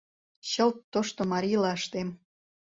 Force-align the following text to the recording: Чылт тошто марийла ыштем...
Чылт 0.49 0.77
тошто 0.93 1.21
марийла 1.31 1.71
ыштем... 1.77 2.09